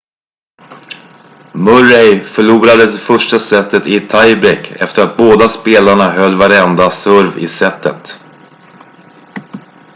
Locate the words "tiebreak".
4.09-4.71